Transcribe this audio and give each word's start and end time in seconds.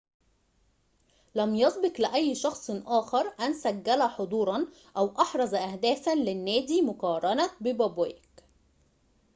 لم 1.35 1.55
يسبق 1.55 2.01
لأي 2.01 2.35
شخص 2.35 2.71
آخر 2.71 3.33
أن 3.39 3.53
سجل 3.53 4.03
حضوراً 4.07 4.67
أو 4.97 5.21
أحرز 5.21 5.53
أهدافاً 5.53 6.11
للنادي 6.15 6.81
مقارنة 6.81 7.49
ببوبيك 7.61 8.43